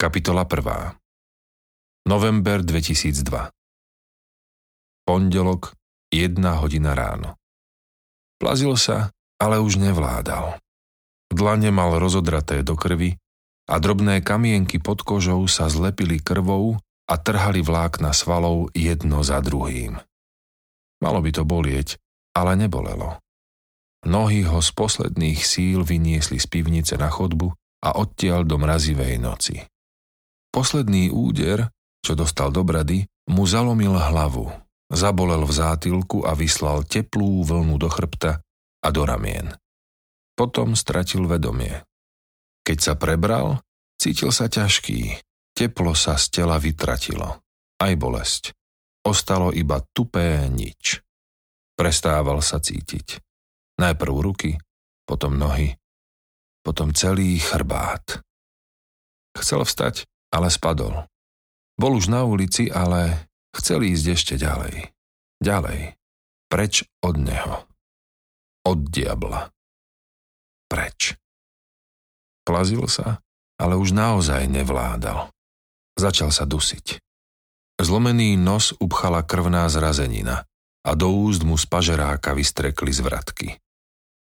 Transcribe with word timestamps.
Kapitola 0.00 0.48
1. 0.48 2.08
November 2.08 2.64
2002 2.64 3.52
Pondelok, 5.04 5.76
jedna 6.08 6.56
hodina 6.56 6.96
ráno. 6.96 7.36
Plazil 8.40 8.80
sa, 8.80 9.12
ale 9.36 9.60
už 9.60 9.76
nevládal. 9.76 10.56
Dlane 11.28 11.68
mal 11.68 12.00
rozodraté 12.00 12.64
do 12.64 12.80
krvi 12.80 13.20
a 13.68 13.76
drobné 13.76 14.24
kamienky 14.24 14.80
pod 14.80 15.04
kožou 15.04 15.44
sa 15.44 15.68
zlepili 15.68 16.16
krvou 16.16 16.80
a 17.04 17.14
trhali 17.20 17.60
vlákna 17.60 18.16
svalov 18.16 18.72
jedno 18.72 19.20
za 19.20 19.44
druhým. 19.44 20.00
Malo 21.04 21.20
by 21.20 21.28
to 21.28 21.44
bolieť, 21.44 22.00
ale 22.32 22.56
nebolelo. 22.56 23.20
Nohy 24.08 24.48
ho 24.48 24.64
z 24.64 24.70
posledných 24.72 25.44
síl 25.44 25.84
vyniesli 25.84 26.40
z 26.40 26.48
pivnice 26.48 26.96
na 26.96 27.12
chodbu 27.12 27.52
a 27.84 28.00
odtiaľ 28.00 28.48
do 28.48 28.56
mrazivej 28.56 29.20
noci. 29.20 29.60
Posledný 30.50 31.14
úder, 31.14 31.70
čo 32.02 32.18
dostal 32.18 32.50
do 32.50 32.66
brady, 32.66 33.06
mu 33.30 33.46
zalomil 33.46 33.94
hlavu, 33.94 34.50
zabolel 34.90 35.46
v 35.46 35.52
zátilku 35.54 36.26
a 36.26 36.34
vyslal 36.34 36.82
teplú 36.82 37.46
vlnu 37.46 37.78
do 37.78 37.86
chrbta 37.86 38.42
a 38.82 38.88
do 38.90 39.02
ramien. 39.06 39.54
Potom 40.34 40.74
stratil 40.74 41.30
vedomie. 41.30 41.86
Keď 42.66 42.78
sa 42.82 42.94
prebral, 42.98 43.62
cítil 44.00 44.34
sa 44.34 44.50
ťažký, 44.50 45.22
teplo 45.54 45.94
sa 45.94 46.18
z 46.18 46.42
tela 46.42 46.58
vytratilo, 46.58 47.40
aj 47.78 47.92
bolesť. 47.94 48.42
Ostalo 49.06 49.54
iba 49.54 49.80
tupé 49.94 50.50
nič. 50.50 51.00
Prestával 51.78 52.44
sa 52.44 52.60
cítiť. 52.60 53.22
Najprv 53.80 54.14
ruky, 54.20 54.60
potom 55.08 55.40
nohy, 55.40 55.72
potom 56.60 56.92
celý 56.92 57.40
chrbát. 57.40 58.20
Chcel 59.32 59.64
vstať, 59.64 60.04
ale 60.30 60.48
spadol. 60.48 61.06
Bol 61.74 61.92
už 61.98 62.10
na 62.12 62.26
ulici, 62.26 62.70
ale 62.70 63.30
chcel 63.56 63.86
ísť 63.86 64.06
ešte 64.14 64.34
ďalej. 64.38 64.90
Ďalej. 65.40 65.96
Preč 66.50 66.84
od 67.00 67.16
neho. 67.16 67.64
Od 68.66 68.78
diabla. 68.90 69.48
Preč. 70.68 71.16
Plazil 72.44 72.84
sa, 72.90 73.22
ale 73.58 73.74
už 73.78 73.94
naozaj 73.94 74.50
nevládal. 74.50 75.30
Začal 75.96 76.30
sa 76.32 76.44
dusiť. 76.44 77.00
Zlomený 77.80 78.36
nos 78.36 78.76
upchala 78.76 79.24
krvná 79.24 79.64
zrazenina 79.72 80.44
a 80.84 80.90
do 80.92 81.08
úst 81.12 81.40
mu 81.44 81.56
z 81.56 81.64
pažeráka 81.64 82.36
vystrekli 82.36 82.92
zvratky. 82.92 83.56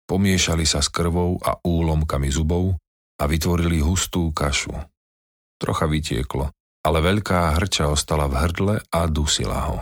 Pomiešali 0.06 0.66
sa 0.66 0.81
s 0.81 0.89
krvou 0.89 1.38
a 1.41 1.58
úlomkami 1.61 2.30
zubov 2.30 2.78
a 3.17 3.23
vytvorili 3.25 3.81
hustú 3.81 4.30
kašu. 4.34 4.73
Trocha 5.60 5.86
vytieklo, 5.92 6.50
ale 6.88 6.98
veľká 7.04 7.60
hrča 7.60 7.92
ostala 7.92 8.32
v 8.32 8.36
hrdle 8.40 8.76
a 8.80 9.00
dusila 9.12 9.60
ho. 9.68 9.78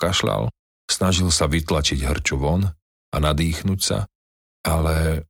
Kašľal, 0.00 0.48
snažil 0.88 1.28
sa 1.28 1.44
vytlačiť 1.44 2.00
hrču 2.08 2.40
von 2.40 2.64
a 3.12 3.16
nadýchnuť 3.20 3.80
sa, 3.80 4.08
ale 4.64 5.28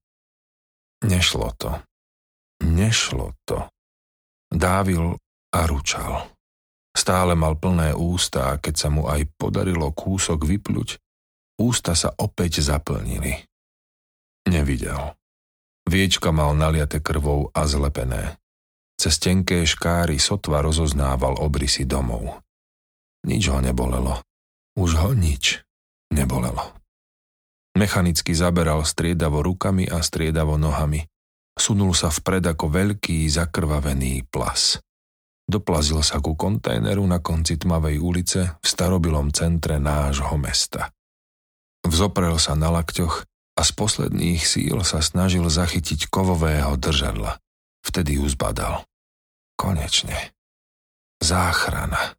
nešlo 1.03 1.51
to. 1.59 1.75
Nešlo 2.63 3.35
to. 3.43 3.67
Dávil 4.49 5.19
a 5.55 5.61
ručal. 5.67 6.31
Stále 6.95 7.39
mal 7.39 7.55
plné 7.55 7.95
ústa 7.95 8.55
a 8.55 8.59
keď 8.59 8.75
sa 8.75 8.89
mu 8.91 9.07
aj 9.07 9.27
podarilo 9.39 9.95
kúsok 9.95 10.43
vypľuť, 10.43 10.99
ústa 11.63 11.95
sa 11.95 12.11
opäť 12.19 12.59
zaplnili. 12.59 13.39
Nevidel. 14.51 15.15
Viečka 15.87 16.35
mal 16.35 16.59
naliate 16.59 16.99
krvou 16.99 17.55
a 17.55 17.65
zlepené. 17.65 18.37
Cez 18.99 19.15
tenké 19.23 19.63
škáry 19.63 20.19
sotva 20.19 20.59
rozoznával 20.59 21.39
obrysy 21.39 21.87
domov. 21.87 22.43
Nič 23.23 23.47
ho 23.47 23.63
nebolelo. 23.63 24.27
Už 24.75 24.99
ho 24.99 25.15
nič 25.15 25.63
nebolelo. 26.11 26.75
Mechanicky 27.79 28.35
zaberal 28.35 28.83
striedavo 28.83 29.39
rukami 29.39 29.87
a 29.87 30.03
striedavo 30.03 30.59
nohami. 30.59 31.07
Sunul 31.55 31.95
sa 31.95 32.11
vpred 32.11 32.43
ako 32.43 32.67
veľký 32.75 33.23
zakrvavený 33.31 34.27
plas. 34.27 34.83
Doplazil 35.47 36.03
sa 36.03 36.19
ku 36.19 36.35
kontajneru 36.35 37.07
na 37.07 37.23
konci 37.23 37.55
tmavej 37.55 38.03
ulice 38.03 38.59
v 38.59 38.67
starobilom 38.67 39.31
centre 39.31 39.79
nášho 39.79 40.35
mesta. 40.37 40.91
Vzoprel 41.87 42.35
sa 42.43 42.59
na 42.59 42.75
lakťoch 42.75 43.23
a 43.55 43.63
z 43.63 43.71
posledných 43.79 44.43
síl 44.43 44.83
sa 44.83 44.99
snažil 44.99 45.47
zachytiť 45.47 46.11
kovového 46.11 46.75
držadla. 46.75 47.39
Vtedy 47.89 48.21
ju 48.21 48.29
zbadal. 48.29 48.85
Konečne. 49.57 50.37
Záchrana. 51.25 52.13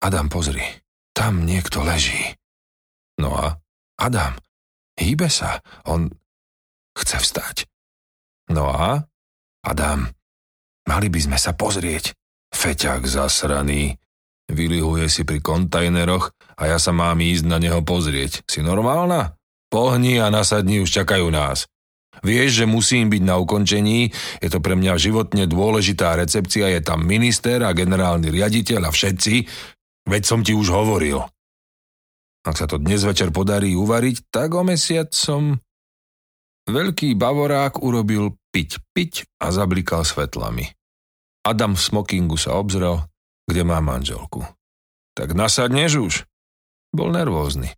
Adam, 0.00 0.32
pozri. 0.32 0.64
Tam 1.12 1.44
niekto 1.44 1.84
leží. 1.84 2.32
No 3.20 3.36
a? 3.36 3.60
Adam, 4.00 4.40
hýbe 4.96 5.28
sa. 5.28 5.60
On 5.84 6.08
chce 6.96 7.20
vstať. 7.20 7.56
No 8.48 8.72
a? 8.72 9.04
Adam, 9.60 10.08
mali 10.88 11.12
by 11.12 11.20
sme 11.20 11.38
sa 11.38 11.52
pozrieť. 11.52 12.16
Feťak 12.48 13.04
zasraný. 13.04 14.00
Vylihuje 14.48 15.12
si 15.12 15.28
pri 15.28 15.44
kontajneroch 15.44 16.32
a 16.56 16.72
ja 16.72 16.80
sa 16.80 16.96
mám 16.96 17.20
ísť 17.20 17.44
na 17.44 17.60
neho 17.60 17.84
pozrieť. 17.84 18.48
Si 18.48 18.64
normálna? 18.64 19.36
Pohni 19.68 20.16
a 20.16 20.32
nasadni 20.32 20.80
už 20.80 20.88
čakajú 20.88 21.28
nás. 21.28 21.68
Vieš, 22.22 22.62
že 22.62 22.66
musím 22.66 23.10
byť 23.12 23.22
na 23.22 23.36
ukončení, 23.38 24.10
je 24.42 24.48
to 24.48 24.58
pre 24.58 24.74
mňa 24.74 24.94
životne 24.98 25.44
dôležitá 25.46 26.18
recepcia, 26.18 26.70
je 26.74 26.80
tam 26.82 27.06
minister 27.06 27.62
a 27.62 27.74
generálny 27.74 28.28
riaditeľ 28.32 28.88
a 28.88 28.90
všetci, 28.90 29.34
veď 30.08 30.22
som 30.24 30.40
ti 30.42 30.54
už 30.54 30.70
hovoril. 30.72 31.22
Ak 32.46 32.56
sa 32.56 32.64
to 32.64 32.80
dnes 32.80 33.04
večer 33.04 33.28
podarí 33.34 33.76
uvariť, 33.76 34.32
tak 34.32 34.56
o 34.56 34.62
mesiac 34.64 35.12
som... 35.12 35.60
Veľký 36.68 37.16
bavorák 37.16 37.80
urobil 37.80 38.36
piť 38.52 38.76
piť 38.92 39.12
a 39.40 39.48
zablikal 39.54 40.04
svetlami. 40.04 40.68
Adam 41.46 41.72
v 41.72 41.80
smokingu 41.80 42.36
sa 42.36 42.60
obzrel, 42.60 43.08
kde 43.48 43.62
má 43.64 43.80
manželku. 43.80 44.44
Tak 45.16 45.32
nasadneš 45.32 45.92
už? 45.96 46.14
Bol 46.92 47.14
nervózny. 47.14 47.72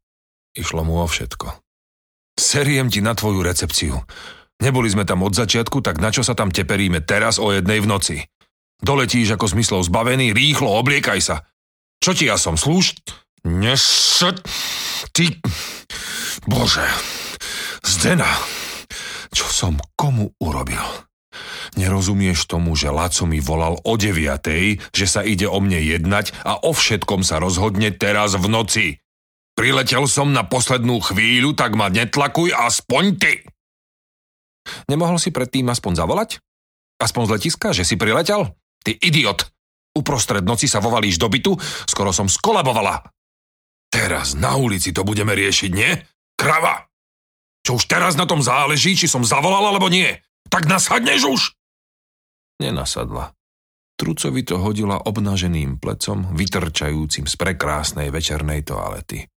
Išlo 0.59 0.83
mu 0.83 0.99
o 0.99 1.07
všetko. 1.07 1.55
Seriem 2.39 2.91
ti 2.91 3.01
na 3.01 3.15
tvoju 3.15 3.41
recepciu. 3.43 3.95
Neboli 4.61 4.93
sme 4.93 5.09
tam 5.09 5.25
od 5.25 5.33
začiatku, 5.33 5.81
tak 5.81 5.99
na 5.99 6.13
čo 6.13 6.21
sa 6.21 6.37
tam 6.37 6.53
teperíme 6.53 7.01
teraz 7.01 7.41
o 7.41 7.49
jednej 7.49 7.81
v 7.81 7.89
noci? 7.89 8.17
Doletíš 8.81 9.37
ako 9.37 9.47
zmyslov 9.57 9.89
zbavený, 9.89 10.37
rýchlo 10.37 10.69
obliekaj 10.69 11.21
sa. 11.21 11.37
Čo 12.01 12.17
ti 12.17 12.29
ja 12.29 12.37
som, 12.37 12.57
slúž? 12.57 12.97
Nes... 13.45 13.81
Ty... 15.13 15.25
Bože... 16.45 16.85
Zdena... 17.85 18.29
Čo 19.31 19.47
som 19.47 19.75
komu 19.95 20.35
urobil? 20.43 20.83
Nerozumieš 21.79 22.51
tomu, 22.51 22.75
že 22.75 22.91
Laco 22.91 23.31
mi 23.31 23.39
volal 23.39 23.79
o 23.87 23.95
deviatej, 23.95 24.83
že 24.91 25.07
sa 25.07 25.23
ide 25.23 25.47
o 25.47 25.63
mne 25.63 25.79
jednať 25.79 26.35
a 26.43 26.59
o 26.67 26.75
všetkom 26.75 27.23
sa 27.23 27.39
rozhodne 27.39 27.95
teraz 27.95 28.35
v 28.35 28.47
noci. 28.51 28.87
Priletel 29.61 30.09
som 30.09 30.33
na 30.33 30.41
poslednú 30.41 31.05
chvíľu, 31.05 31.53
tak 31.53 31.77
ma 31.77 31.93
netlakuj 31.93 32.49
aspoň 32.49 33.05
ty. 33.21 33.45
Nemohol 34.89 35.21
si 35.21 35.29
predtým 35.29 35.69
aspoň 35.69 36.01
zavolať? 36.01 36.41
Aspoň 36.97 37.23
z 37.29 37.33
letiska, 37.37 37.69
že 37.77 37.85
si 37.85 38.01
priletel? 38.01 38.57
Ty 38.81 38.97
idiot! 38.97 39.53
Uprostred 39.93 40.41
noci 40.49 40.65
sa 40.65 40.81
vovalíš 40.81 41.21
do 41.21 41.29
bytu, 41.29 41.61
skoro 41.85 42.09
som 42.09 42.25
skolabovala. 42.25 43.05
Teraz 43.93 44.33
na 44.33 44.57
ulici 44.57 44.97
to 44.97 45.05
budeme 45.05 45.37
riešiť, 45.37 45.71
nie? 45.77 45.93
Krava! 46.41 46.89
Čo 47.61 47.77
už 47.77 47.85
teraz 47.85 48.17
na 48.17 48.25
tom 48.25 48.41
záleží, 48.41 48.97
či 48.97 49.13
som 49.13 49.29
zavolala 49.29 49.77
alebo 49.77 49.93
nie? 49.93 50.09
Tak 50.49 50.73
nasadneš 50.73 51.29
už! 51.29 51.43
Nenasadla. 52.65 53.37
Trucovi 54.01 54.41
to 54.41 54.57
hodila 54.57 55.05
obnaženým 55.05 55.77
plecom, 55.77 56.33
vytrčajúcim 56.33 57.29
z 57.29 57.35
prekrásnej 57.37 58.09
večernej 58.09 58.65
toalety. 58.65 59.29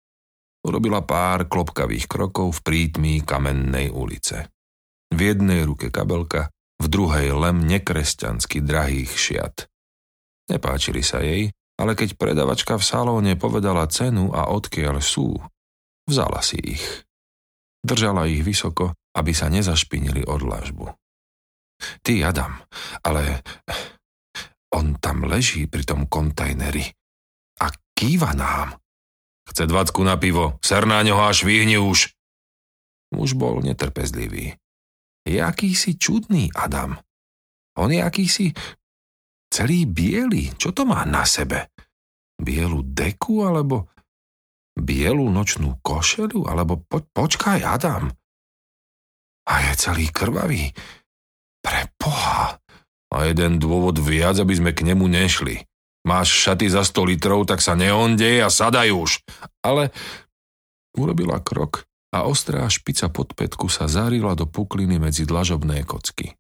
Urobila 0.63 1.03
pár 1.03 1.51
klopkavých 1.51 2.07
krokov 2.07 2.59
v 2.59 2.61
prítmí 2.63 3.15
kamennej 3.27 3.91
ulice. 3.91 4.51
V 5.11 5.19
jednej 5.19 5.67
ruke 5.67 5.91
kabelka, 5.91 6.49
v 6.79 6.87
druhej 6.87 7.35
lem 7.35 7.67
nekresťansky 7.67 8.63
drahých 8.63 9.13
šiat. 9.13 9.67
Nepáčili 10.51 11.03
sa 11.03 11.23
jej, 11.23 11.51
ale 11.79 11.99
keď 11.99 12.15
predavačka 12.15 12.79
v 12.79 12.85
salóne 12.85 13.35
povedala 13.35 13.87
cenu 13.91 14.31
a 14.31 14.51
odkiaľ 14.51 15.03
sú, 15.03 15.35
vzala 16.07 16.43
si 16.43 16.59
ich. 16.63 16.85
Držala 17.83 18.31
ich 18.31 18.47
vysoko, 18.47 18.95
aby 19.19 19.35
sa 19.35 19.51
nezašpinili 19.51 20.23
od 20.27 20.41
lážbu. 20.47 20.87
Ty, 22.07 22.13
Adam, 22.31 22.55
ale 23.03 23.43
on 24.79 24.99
tam 25.03 25.27
leží 25.27 25.67
pri 25.67 25.83
tom 25.83 26.07
kontajneri 26.07 26.87
a 27.59 27.67
kýva 27.99 28.33
nám. 28.39 28.82
Chce 29.49 29.67
dvacku 29.67 30.01
na 30.07 30.15
pivo, 30.17 30.59
ser 30.63 30.87
na 30.87 31.03
ňoho 31.03 31.27
a 31.27 31.33
švihni 31.35 31.77
už. 31.79 32.15
Muž 33.13 33.35
bol 33.37 33.61
netrpezlivý. 33.61 34.57
Je 35.23 35.39
akýsi 35.39 35.99
čudný 35.99 36.51
Adam. 36.55 36.99
On 37.79 37.89
je 37.89 38.03
akýsi 38.03 38.51
celý 39.53 39.85
biely. 39.87 40.57
Čo 40.57 40.73
to 40.73 40.83
má 40.89 41.05
na 41.05 41.23
sebe? 41.29 41.71
Bielu 42.41 42.83
deku 42.83 43.45
alebo 43.47 43.93
bielu 44.75 45.29
nočnú 45.29 45.79
košelu? 45.85 46.49
Alebo 46.49 46.81
po, 46.81 47.05
počkaj, 47.05 47.61
Adam. 47.63 48.11
A 49.47 49.53
je 49.69 49.73
celý 49.79 50.09
krvavý. 50.11 50.73
Pre 51.63 51.81
Boha. 52.01 52.59
A 53.13 53.17
jeden 53.29 53.61
dôvod 53.61 54.01
viac, 54.01 54.41
aby 54.41 54.57
sme 54.57 54.71
k 54.73 54.89
nemu 54.89 55.05
nešli. 55.07 55.61
Máš 56.03 56.35
šaty 56.35 56.67
za 56.67 56.83
100 56.83 57.15
litrov, 57.15 57.47
tak 57.47 57.63
sa 57.63 57.79
neondej 57.79 58.43
a 58.43 58.51
sadaj 58.51 58.91
už. 58.91 59.11
Ale 59.63 59.95
urobila 60.99 61.39
krok 61.39 61.87
a 62.11 62.27
ostrá 62.27 62.67
špica 62.67 63.07
pod 63.09 63.39
petku 63.39 63.71
sa 63.71 63.87
zarila 63.87 64.35
do 64.35 64.45
pukliny 64.45 64.99
medzi 64.99 65.23
dlažobné 65.25 65.87
kocky. 65.87 66.35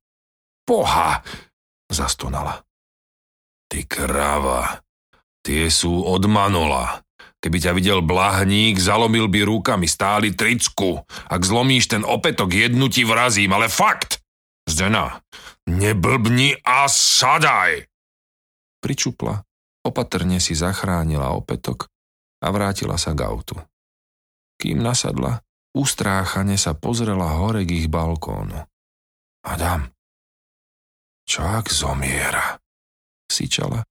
Poha! 0.67 1.23
zastonala. 1.93 2.65
Ty 3.69 3.85
kráva, 3.85 4.81
tie 5.45 5.69
sú 5.69 6.05
od 6.05 6.25
manola. 6.27 7.05
Keby 7.43 7.59
ťa 7.59 7.73
videl 7.75 8.01
blahník, 8.01 8.79
zalomil 8.79 9.29
by 9.29 9.45
rukami, 9.45 9.85
stáli 9.85 10.33
tricku. 10.33 11.03
Ak 11.29 11.43
zlomíš 11.43 11.91
ten 11.91 12.07
opetok, 12.07 12.55
jednu 12.55 12.89
ti 12.89 13.05
vrazím, 13.05 13.53
ale 13.53 13.69
fakt! 13.69 14.23
Zdena, 14.65 15.21
neblbni 15.67 16.63
a 16.63 16.87
sadaj! 16.87 17.87
Pričupla 18.79 19.43
Opatrne 19.83 20.39
si 20.39 20.55
zachránila 20.55 21.35
opätok 21.35 21.91
a 22.43 22.49
vrátila 22.55 22.95
sa 22.95 23.15
k 23.15 23.27
autu. 23.27 23.59
Kým 24.59 24.79
nasadla, 24.79 25.43
ustráchane 25.75 26.55
sa 26.55 26.79
pozrela 26.79 27.39
hore 27.43 27.67
k 27.67 27.83
ich 27.83 27.89
balkónu. 27.91 28.63
Adam, 29.43 29.91
čo 31.27 31.43
ak 31.43 31.67
zomiera? 31.71 32.59
Sičala 33.27 33.83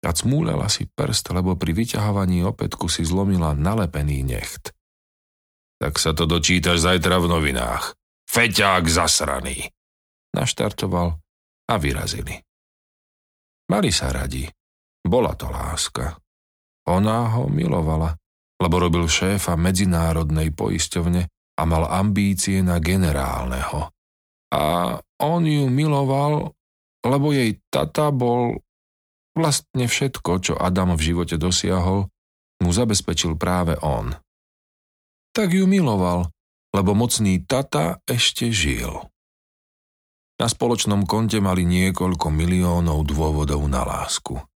a 0.00 0.10
cmúlela 0.16 0.66
si 0.72 0.88
prst, 0.88 1.32
lebo 1.36 1.60
pri 1.60 1.76
vyťahovaní 1.76 2.40
opätku 2.46 2.88
si 2.88 3.04
zlomila 3.04 3.52
nalepený 3.52 4.24
necht. 4.24 4.72
Tak 5.80 5.96
sa 5.96 6.12
to 6.12 6.24
dočítaš 6.24 6.84
zajtra 6.84 7.20
v 7.20 7.26
novinách. 7.28 7.96
Feťák 8.28 8.84
zasraný. 8.84 9.72
Naštartoval 10.36 11.16
a 11.68 11.74
vyrazili. 11.80 12.36
Mali 13.72 13.90
sa 13.90 14.12
radi. 14.12 14.44
Bola 15.00 15.32
to 15.32 15.48
láska. 15.48 16.20
Ona 16.88 17.36
ho 17.36 17.48
milovala, 17.48 18.16
lebo 18.60 18.76
robil 18.76 19.08
šéfa 19.08 19.56
medzinárodnej 19.56 20.52
poisťovne 20.52 21.22
a 21.56 21.62
mal 21.64 21.88
ambície 21.88 22.60
na 22.60 22.76
generálneho. 22.80 23.88
A 24.50 24.62
on 25.22 25.42
ju 25.46 25.70
miloval, 25.70 26.52
lebo 27.06 27.32
jej 27.32 27.56
tata 27.72 28.12
bol 28.12 28.60
vlastne 29.32 29.88
všetko, 29.88 30.30
čo 30.42 30.52
Adam 30.58 30.92
v 30.98 31.04
živote 31.12 31.40
dosiahol, 31.40 32.10
mu 32.60 32.70
zabezpečil 32.74 33.40
práve 33.40 33.78
on. 33.80 34.12
Tak 35.32 35.54
ju 35.54 35.64
miloval, 35.64 36.28
lebo 36.76 36.92
mocný 36.92 37.40
tata 37.46 38.02
ešte 38.04 38.52
žil. 38.52 38.90
Na 40.40 40.48
spoločnom 40.48 41.04
konte 41.04 41.38
mali 41.38 41.68
niekoľko 41.68 42.32
miliónov 42.32 43.04
dôvodov 43.04 43.60
na 43.68 43.84
lásku 43.84 44.49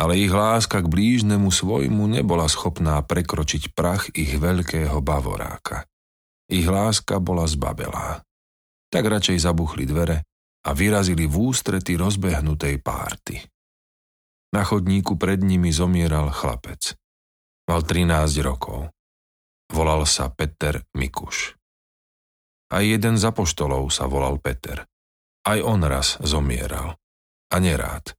ale 0.00 0.16
ich 0.16 0.32
láska 0.32 0.80
k 0.80 0.88
blížnemu 0.88 1.52
svojmu 1.52 2.08
nebola 2.08 2.48
schopná 2.48 3.04
prekročiť 3.04 3.76
prach 3.76 4.08
ich 4.16 4.32
veľkého 4.32 4.96
bavoráka. 5.04 5.84
Ich 6.48 6.64
láska 6.64 7.20
bola 7.20 7.44
zbabelá. 7.44 8.24
Tak 8.88 9.04
radšej 9.04 9.44
zabuchli 9.44 9.84
dvere 9.84 10.24
a 10.64 10.72
vyrazili 10.72 11.28
v 11.28 11.52
ústrety 11.52 12.00
rozbehnutej 12.00 12.80
párty. 12.80 13.36
Na 14.56 14.64
chodníku 14.64 15.20
pred 15.20 15.44
nimi 15.44 15.68
zomieral 15.68 16.32
chlapec. 16.32 16.96
Mal 17.68 17.84
13 17.84 18.40
rokov. 18.40 18.90
Volal 19.70 20.08
sa 20.08 20.32
Peter 20.32 20.82
Mikuš. 20.96 21.54
Aj 22.72 22.82
jeden 22.82 23.14
z 23.14 23.22
apoštolov 23.30 23.92
sa 23.94 24.10
volal 24.10 24.42
Peter. 24.42 24.82
Aj 25.46 25.58
on 25.62 25.84
raz 25.86 26.18
zomieral. 26.24 26.98
A 27.52 27.56
nerád. 27.62 28.10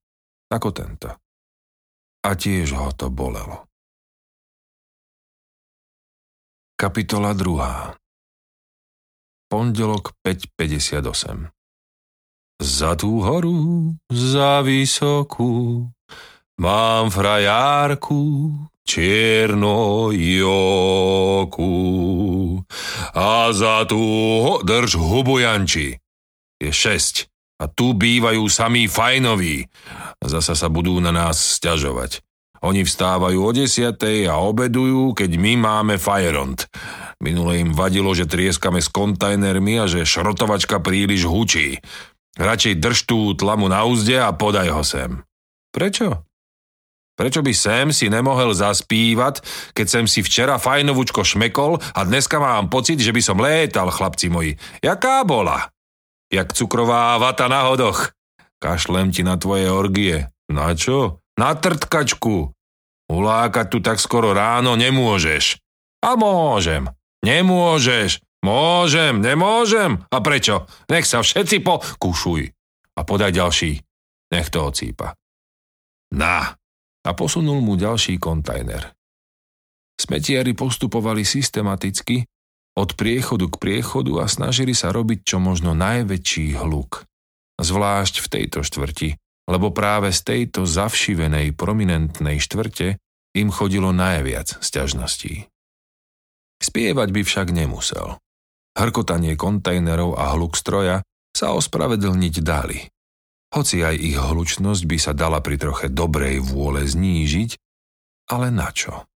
Ako 0.47 0.71
tento 0.71 1.21
a 2.21 2.29
tiež 2.37 2.77
ho 2.77 2.93
to 2.93 3.09
bolelo. 3.09 3.65
Kapitola 6.77 7.33
2. 7.33 7.93
Pondelok 9.49 10.17
5.58 10.25 11.49
Za 12.61 12.91
tú 12.97 13.21
horu, 13.25 13.93
za 14.09 14.61
vysokú, 14.61 15.85
mám 16.61 17.09
frajárku, 17.09 18.53
čierno 18.85 20.09
joku. 20.13 21.73
A 23.13 23.49
za 23.53 23.85
tú 23.85 24.01
ho, 24.41 24.61
drž 24.61 24.95
hubu 24.97 25.39
Janči. 25.41 25.97
Je 26.61 26.69
šesť. 26.69 27.30
A 27.61 27.69
tu 27.69 27.93
bývajú 27.93 28.41
samí 28.49 28.89
fajnoví. 28.89 29.69
Zasa 30.17 30.57
sa 30.57 30.65
budú 30.65 30.97
na 30.97 31.13
nás 31.13 31.37
sťažovať. 31.61 32.25
Oni 32.61 32.85
vstávajú 32.85 33.41
o 33.41 33.51
desiatej 33.53 34.29
a 34.29 34.37
obedujú, 34.41 35.17
keď 35.17 35.33
my 35.37 35.53
máme 35.57 35.95
fajeront. 35.97 36.69
Minule 37.21 37.61
im 37.61 37.73
vadilo, 37.73 38.13
že 38.13 38.29
trieskame 38.29 38.81
s 38.81 38.89
kontajnermi 38.89 39.81
a 39.81 39.89
že 39.89 40.05
šrotovačka 40.05 40.77
príliš 40.81 41.25
hučí. 41.25 41.81
Radšej 42.37 42.73
drž 42.77 42.99
tú 43.09 43.33
tlamu 43.33 43.65
na 43.65 43.85
úzde 43.85 44.17
a 44.17 44.29
podaj 44.33 44.69
ho 44.73 44.81
sem. 44.85 45.25
Prečo? 45.73 46.21
Prečo 47.17 47.41
by 47.45 47.53
sem 47.53 47.87
si 47.93 48.09
nemohol 48.09 48.53
zaspívať, 48.53 49.45
keď 49.77 49.85
sem 49.85 50.05
si 50.09 50.25
včera 50.25 50.57
fajnovúčko 50.57 51.21
šmekol 51.21 51.77
a 51.77 52.01
dneska 52.01 52.41
mám 52.41 52.69
pocit, 52.69 52.97
že 52.97 53.13
by 53.13 53.21
som 53.21 53.37
létal, 53.41 53.93
chlapci 53.93 54.29
moji. 54.29 54.57
Jaká 54.81 55.21
bola? 55.25 55.69
Jak 56.31 56.55
cukrová 56.55 57.19
vata 57.19 57.51
na 57.51 57.67
hodoch. 57.67 58.15
Kašlem 58.63 59.11
ti 59.11 59.21
na 59.21 59.35
tvoje 59.35 59.67
orgie. 59.67 60.31
Na 60.47 60.71
čo? 60.71 61.19
Na 61.35 61.53
trtkačku. 61.53 62.55
Ulákať 63.11 63.67
tu 63.67 63.77
tak 63.83 63.99
skoro 63.99 64.31
ráno 64.31 64.79
nemôžeš. 64.79 65.59
A 66.01 66.15
môžem. 66.15 66.87
Nemôžeš. 67.21 68.23
Môžem, 68.41 69.21
nemôžem. 69.21 70.01
A 70.09 70.17
prečo? 70.23 70.65
Nech 70.89 71.05
sa 71.05 71.21
všetci 71.21 71.61
po... 71.61 71.83
A 72.97 73.01
podaj 73.05 73.31
ďalší. 73.35 73.83
Nech 74.31 74.47
to 74.49 74.71
ocípa. 74.71 75.13
Na. 76.15 76.55
A 77.01 77.09
posunul 77.17 77.61
mu 77.61 77.77
ďalší 77.77 78.17
kontajner. 78.17 78.93
Smetiari 80.01 80.57
postupovali 80.57 81.21
systematicky, 81.21 82.25
od 82.75 82.95
priechodu 82.95 83.51
k 83.51 83.55
priechodu 83.59 84.23
a 84.23 84.25
snažili 84.31 84.71
sa 84.71 84.95
robiť 84.95 85.27
čo 85.27 85.37
možno 85.43 85.75
najväčší 85.75 86.55
hluk. 86.55 87.03
Zvlášť 87.61 88.23
v 88.23 88.27
tejto 88.27 88.59
štvrti, 88.63 89.19
lebo 89.51 89.75
práve 89.75 90.15
z 90.15 90.21
tejto 90.23 90.63
zavšivenej 90.63 91.53
prominentnej 91.53 92.39
štvrte 92.39 92.97
im 93.35 93.47
chodilo 93.51 93.91
najviac 93.91 94.59
sťažností. 94.63 95.51
Spievať 96.61 97.09
by 97.09 97.21
však 97.25 97.47
nemusel. 97.51 98.21
Hrkotanie 98.77 99.35
kontajnerov 99.35 100.15
a 100.15 100.31
hluk 100.37 100.55
stroja 100.55 101.03
sa 101.35 101.51
ospravedlniť 101.57 102.35
dali. 102.39 102.79
Hoci 103.51 103.83
aj 103.83 103.95
ich 103.99 104.15
hlučnosť 104.15 104.83
by 104.87 104.97
sa 104.99 105.11
dala 105.11 105.43
pri 105.43 105.59
troche 105.59 105.91
dobrej 105.91 106.39
vôle 106.39 106.87
znížiť, 106.87 107.59
ale 108.31 108.47
na 108.47 108.71
čo? 108.71 109.10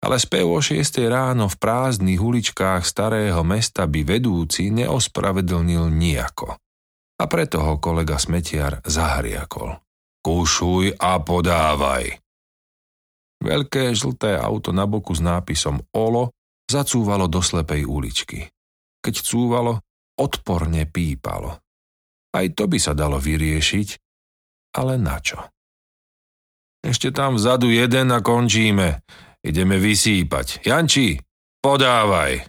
Ale 0.00 0.16
spev 0.16 0.48
o 0.48 0.60
6 0.64 0.80
ráno 1.08 1.46
v 1.52 1.56
prázdnych 1.60 2.20
uličkách 2.20 2.82
starého 2.84 3.44
mesta 3.44 3.84
by 3.84 4.00
vedúci 4.00 4.72
neospravedlnil 4.72 5.92
nijako. 5.92 6.56
A 7.20 7.24
preto 7.28 7.60
ho 7.60 7.76
kolega 7.76 8.16
Smetiar 8.16 8.80
zahriakol. 8.80 9.76
Kúšuj 10.24 10.96
a 10.96 11.20
podávaj. 11.20 12.16
Veľké 13.40 13.92
žlté 13.96 14.36
auto 14.36 14.72
na 14.72 14.84
boku 14.84 15.16
s 15.16 15.20
nápisom 15.20 15.80
Olo 15.96 16.32
zacúvalo 16.68 17.28
do 17.28 17.40
slepej 17.40 17.88
uličky. 17.88 18.48
Keď 19.00 19.14
cúvalo, 19.20 19.80
odporne 20.20 20.84
pípalo. 20.84 21.60
Aj 22.30 22.46
to 22.52 22.68
by 22.68 22.78
sa 22.80 22.92
dalo 22.92 23.16
vyriešiť, 23.16 23.88
ale 24.76 25.00
na 25.00 25.16
čo? 25.18 25.40
Ešte 26.80 27.12
tam 27.12 27.36
vzadu 27.36 27.68
jeden 27.68 28.12
a 28.12 28.24
končíme. 28.24 29.04
Ideme 29.40 29.80
vysýpať. 29.80 30.64
Janči, 30.64 31.16
podávaj. 31.64 32.44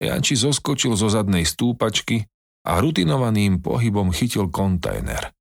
Janči 0.00 0.34
zoskočil 0.36 0.94
zo 1.00 1.08
zadnej 1.08 1.48
stúpačky 1.48 2.24
a 2.68 2.80
rutinovaným 2.80 3.64
pohybom 3.64 4.12
chytil 4.12 4.52
kontajner. 4.52 5.32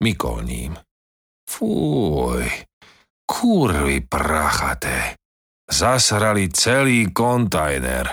Mykol 0.00 0.46
ním. 0.48 0.72
Fúj, 1.44 2.44
kurvy 3.28 4.04
prachaté. 4.04 5.16
Zasrali 5.68 6.48
celý 6.48 7.12
kontajner. 7.12 8.06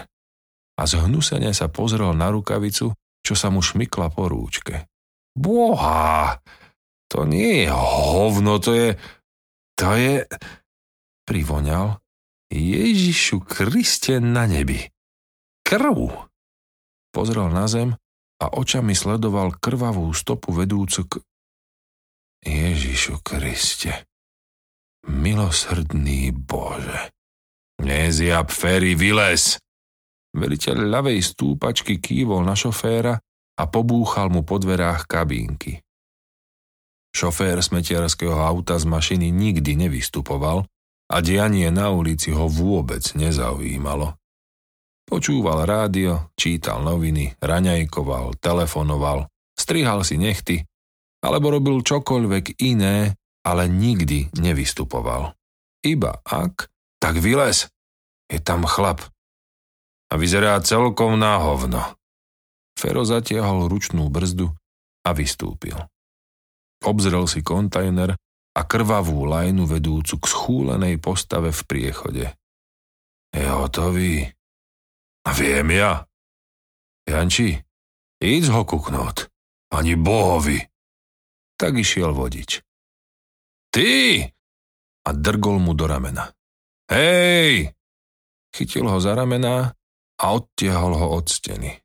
A 0.75 0.83
zhnusene 0.83 1.55
sa 1.55 1.71
pozrel 1.71 2.11
na 2.11 2.27
rukavicu, 2.27 2.91
čo 3.23 3.33
sa 3.33 3.47
mu 3.47 3.63
šmykla 3.63 4.11
po 4.11 4.27
rúčke. 4.27 4.91
Boha, 5.31 6.35
To 7.15 7.23
nie 7.23 7.63
je 7.63 7.71
hovno, 7.71 8.59
to 8.59 8.71
je... 8.73 8.89
To 9.79 9.95
je... 9.95 10.27
Privoňal. 11.25 11.97
Ježišu 12.53 13.41
Kriste 13.41 14.21
na 14.21 14.45
nebi. 14.45 14.77
Krv. 15.65 15.97
Pozrel 17.09 17.49
na 17.49 17.65
zem 17.65 17.97
a 18.37 18.45
očami 18.53 18.93
sledoval 18.93 19.57
krvavú 19.57 20.13
stopu 20.13 20.53
vedúcu 20.53 21.01
k... 21.09 21.13
Ježišu 22.45 23.25
Kriste. 23.25 24.05
Milosrdný 25.09 26.29
Bože. 26.29 27.09
Nezjab, 27.81 28.53
Ferry, 28.53 28.93
vylez! 28.93 29.57
Veliteľ 30.37 30.77
ľavej 30.85 31.19
stúpačky 31.25 31.97
kývol 31.97 32.45
na 32.45 32.53
šoféra 32.53 33.17
a 33.55 33.63
pobúchal 33.65 34.29
mu 34.29 34.45
po 34.45 34.61
dverách 34.61 35.09
kabínky. 35.09 35.81
Šofér 37.15 37.63
smetiarského 37.63 38.35
auta 38.35 38.75
z 38.75 38.85
mašiny 38.85 39.31
nikdy 39.31 39.87
nevystupoval 39.87 40.67
a 41.11 41.21
dianie 41.21 41.69
na 41.69 41.93
ulici 41.93 42.33
ho 42.33 42.49
vôbec 42.49 43.01
nezaujímalo. 43.13 44.17
Počúval 45.05 45.69
rádio, 45.69 46.33
čítal 46.33 46.81
noviny, 46.81 47.37
raňajkoval, 47.37 48.41
telefonoval, 48.41 49.29
strihal 49.53 50.01
si 50.01 50.17
nechty, 50.17 50.65
alebo 51.21 51.53
robil 51.53 51.85
čokoľvek 51.85 52.57
iné, 52.65 53.13
ale 53.45 53.69
nikdy 53.69 54.33
nevystupoval. 54.33 55.37
Iba 55.85 56.25
ak, 56.25 56.73
tak 56.97 57.21
vylez. 57.21 57.69
Je 58.25 58.41
tam 58.41 58.65
chlap, 58.65 59.05
a 60.09 60.13
vyzerá 60.15 60.55
celkom 60.61 61.17
na 61.17 61.41
hovno. 61.41 61.81
Fero 62.75 63.03
zatiahol 63.07 63.71
ručnú 63.71 64.11
brzdu 64.11 64.51
a 65.03 65.09
vystúpil. 65.15 65.75
Obzrel 66.85 67.25
si 67.25 67.41
kontajner 67.41 68.19
a 68.55 68.61
krvavú 68.63 69.27
lajnu 69.27 69.67
vedúcu 69.67 70.15
k 70.15 70.25
schúlenej 70.25 70.95
postave 71.03 71.51
v 71.51 71.61
priechode. 71.67 72.25
Je 73.35 73.43
hotový? 73.43 74.31
Viem 75.35 75.67
ja. 75.75 76.07
Janči, 77.03 77.59
íď 78.23 78.43
ho 78.55 78.63
kuknúť. 78.63 79.27
Ani 79.75 79.99
bohovi. 79.99 80.63
Tak 81.59 81.75
išiel 81.75 82.15
vodič. 82.15 82.63
Ty! 83.75 84.23
A 85.05 85.09
drgol 85.11 85.59
mu 85.59 85.75
do 85.75 85.85
ramena. 85.85 86.31
Hej! 86.87 87.75
Chytil 88.55 88.87
ho 88.87 89.03
za 89.03 89.11
ramená 89.19 89.75
a 90.15 90.25
odtiahol 90.31 90.95
ho 90.95 91.19
od 91.19 91.27
steny. 91.27 91.75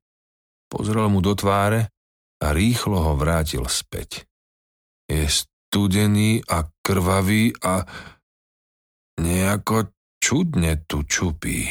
Pozrel 0.71 1.11
mu 1.11 1.19
do 1.19 1.35
tváre 1.35 1.91
a 2.39 2.47
rýchlo 2.55 3.03
ho 3.03 3.13
vrátil 3.19 3.67
späť. 3.67 4.23
Je 5.11 5.27
studený 5.71 6.43
a 6.51 6.67
krvavý 6.83 7.55
a 7.63 7.87
nejako 9.23 9.95
čudne 10.19 10.83
tu 10.91 11.07
čupí. 11.07 11.71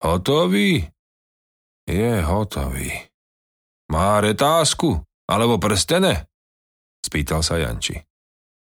Hotový? 0.00 0.80
Je 1.84 2.12
hotový. 2.24 2.88
Má 3.92 4.24
retásku? 4.24 4.96
Alebo 5.28 5.60
prstene? 5.60 6.24
Spýtal 7.04 7.44
sa 7.44 7.60
Janči. 7.60 8.00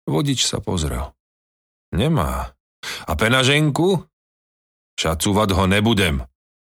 Vodič 0.06 0.46
sa 0.46 0.62
pozrel. 0.62 1.02
Nemá. 1.90 2.54
A 3.10 3.12
penaženku? 3.18 4.06
Šacúvať 4.94 5.50
ho 5.56 5.64
nebudem, 5.66 6.22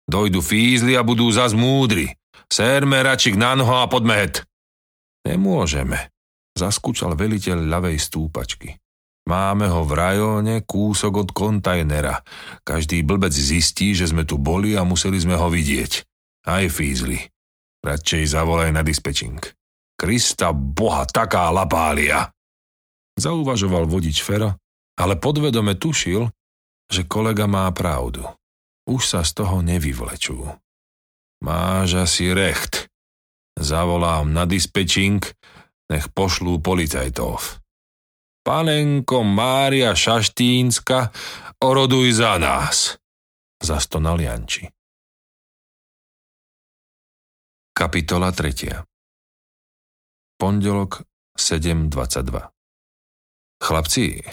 Dojdu 0.09 0.41
fízli 0.41 0.95
a 0.97 1.03
budú 1.05 1.29
zas 1.29 1.53
múdri. 1.53 2.09
Sérme 2.49 3.03
račik 3.05 3.37
na 3.37 3.53
noho 3.53 3.77
a 3.77 3.85
poďme 3.85 4.15
het. 4.25 4.41
Nemôžeme, 5.21 6.09
zaskúčal 6.59 7.15
veliteľ 7.15 7.63
ľavej 7.71 7.95
stúpačky. 7.95 8.75
Máme 9.29 9.69
ho 9.69 9.85
v 9.85 9.93
rajóne 9.93 10.55
kúsok 10.65 11.23
od 11.23 11.29
kontajnera. 11.31 12.19
Každý 12.65 13.05
blbec 13.05 13.31
zistí, 13.31 13.93
že 13.93 14.09
sme 14.09 14.25
tu 14.25 14.41
boli 14.41 14.73
a 14.75 14.83
museli 14.83 15.21
sme 15.21 15.37
ho 15.37 15.47
vidieť. 15.47 15.91
Aj 16.49 16.65
fízli. 16.67 17.23
Radšej 17.85 18.35
zavolaj 18.35 18.73
na 18.73 18.81
dispečing. 18.81 19.39
Krista 19.95 20.51
boha, 20.51 21.05
taká 21.05 21.47
lapália. 21.53 22.27
Zauvažoval 23.15 23.85
vodič 23.85 24.25
Fero, 24.25 24.57
ale 24.97 25.19
podvedome 25.19 25.77
tušil, 25.77 26.27
že 26.89 27.05
kolega 27.05 27.45
má 27.45 27.69
pravdu 27.69 28.25
už 28.89 29.05
sa 29.05 29.21
z 29.21 29.37
toho 29.37 29.61
nevyvlečú. 29.61 30.41
Máš 31.45 32.09
asi 32.09 32.33
recht. 32.33 32.89
Zavolám 33.53 34.33
na 34.33 34.49
dispečing, 34.49 35.21
nech 35.89 36.05
pošlú 36.13 36.61
policajtov. 36.61 37.61
Panenko 38.45 39.21
Mária 39.21 39.93
Šaštínska, 39.93 41.11
oroduj 41.61 42.17
za 42.17 42.39
nás, 42.39 42.97
zastonal 43.59 44.21
Janči. 44.21 44.69
Kapitola 47.75 48.31
3. 48.31 50.39
Pondelok 50.39 51.03
7.22 51.35 52.47
Chlapci, 53.59 54.23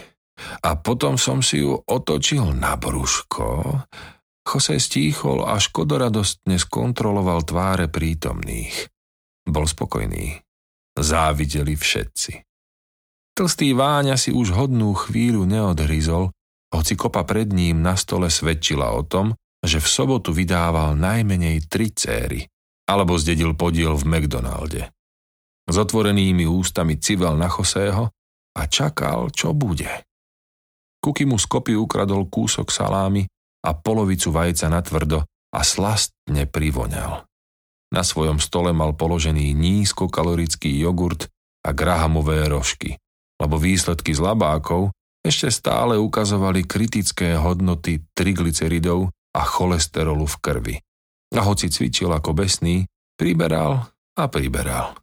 a 0.62 0.70
potom 0.78 1.16
som 1.16 1.40
si 1.40 1.64
ju 1.64 1.74
otočil 1.74 2.52
na 2.54 2.76
brúško 2.76 3.80
Jose 4.46 4.78
stíchol 4.78 5.42
a 5.42 5.58
škodoradostne 5.58 6.54
skontroloval 6.54 7.42
tváre 7.42 7.90
prítomných. 7.90 8.86
Bol 9.42 9.66
spokojný. 9.66 10.45
Závideli 10.96 11.76
všetci. 11.76 12.32
Tlstý 13.36 13.76
Váňa 13.76 14.16
si 14.16 14.32
už 14.32 14.56
hodnú 14.56 14.96
chvíľu 14.96 15.44
neodhryzol, 15.44 16.32
hoci 16.72 16.92
kopa 16.96 17.28
pred 17.28 17.52
ním 17.52 17.84
na 17.84 17.92
stole 18.00 18.32
svedčila 18.32 18.96
o 18.96 19.04
tom, 19.04 19.36
že 19.60 19.76
v 19.76 19.88
sobotu 19.88 20.32
vydával 20.32 20.96
najmenej 20.96 21.68
tri 21.68 21.92
céry, 21.92 22.48
alebo 22.88 23.20
zdedil 23.20 23.52
podiel 23.52 23.92
v 24.00 24.08
McDonalde. 24.08 24.88
S 25.66 25.76
otvorenými 25.76 26.48
ústami 26.48 26.96
civel 26.96 27.36
na 27.36 27.52
Chosého 27.52 28.08
a 28.56 28.62
čakal, 28.64 29.28
čo 29.34 29.52
bude. 29.52 30.06
Kuky 31.02 31.28
mu 31.28 31.36
z 31.36 31.46
kopy 31.50 31.76
ukradol 31.76 32.30
kúsok 32.32 32.72
salámy 32.72 33.28
a 33.66 33.70
polovicu 33.76 34.32
vajca 34.32 34.72
na 34.72 34.80
tvrdo 34.80 35.26
a 35.52 35.60
slastne 35.60 36.48
privoňal. 36.48 37.26
Na 37.94 38.02
svojom 38.02 38.42
stole 38.42 38.74
mal 38.74 38.98
položený 38.98 39.54
nízkokalorický 39.54 40.74
jogurt 40.82 41.30
a 41.62 41.70
grahamové 41.70 42.46
rožky, 42.50 42.98
lebo 43.38 43.58
výsledky 43.58 44.10
z 44.14 44.20
labákov 44.22 44.90
ešte 45.26 45.50
stále 45.50 45.98
ukazovali 45.98 46.66
kritické 46.66 47.34
hodnoty 47.34 48.02
triglyceridov 48.14 49.10
a 49.34 49.42
cholesterolu 49.42 50.26
v 50.26 50.36
krvi. 50.38 50.76
A 51.34 51.42
hoci 51.42 51.66
cvičil 51.66 52.10
ako 52.14 52.30
besný, 52.32 52.86
priberal 53.18 53.90
a 54.14 54.24
priberal. 54.30 54.94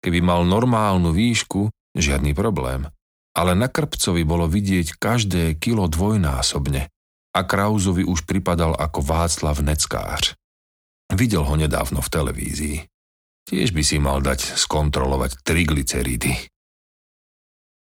Keby 0.00 0.24
mal 0.24 0.48
normálnu 0.48 1.12
výšku, 1.12 1.68
žiadny 1.92 2.32
problém, 2.32 2.88
ale 3.36 3.52
na 3.52 3.68
krpcovi 3.68 4.24
bolo 4.24 4.48
vidieť 4.48 4.96
každé 4.96 5.60
kilo 5.60 5.86
dvojnásobne 5.86 6.88
a 7.36 7.40
Krauzovi 7.44 8.02
už 8.02 8.24
pripadal 8.24 8.74
ako 8.74 9.04
Václav 9.04 9.60
Neckář. 9.62 10.34
Videl 11.08 11.44
ho 11.44 11.54
nedávno 11.56 12.04
v 12.04 12.12
televízii. 12.12 12.78
Tiež 13.48 13.72
by 13.72 13.82
si 13.82 13.96
mal 13.96 14.20
dať 14.20 14.60
skontrolovať 14.60 15.40
triglyceridy. 15.40 16.52